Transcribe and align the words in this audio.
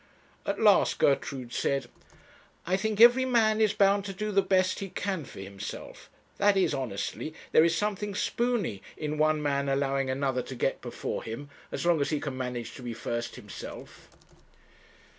At 0.47 0.59
last 0.59 0.97
Gertrude 0.97 1.53
said: 1.53 1.85
'I 2.65 2.75
think 2.77 2.99
every 2.99 3.23
man 3.23 3.61
is 3.61 3.73
bound 3.73 4.03
to 4.05 4.13
do 4.13 4.31
the 4.31 4.41
best 4.41 4.79
he 4.79 4.89
can 4.89 5.25
for 5.25 5.41
himself 5.41 6.09
that 6.39 6.57
is, 6.57 6.73
honestly; 6.73 7.35
there 7.51 7.63
is 7.63 7.77
something 7.77 8.15
spoony 8.15 8.81
in 8.97 9.19
one 9.19 9.43
man 9.43 9.69
allowing 9.69 10.09
another 10.09 10.41
to 10.41 10.55
get 10.55 10.81
before 10.81 11.21
him, 11.21 11.51
as 11.71 11.85
long 11.85 12.01
as 12.01 12.09
he 12.09 12.19
can 12.19 12.35
manage 12.35 12.73
to 12.77 12.81
be 12.81 12.95
first 12.95 13.35
himself.' 13.35 14.09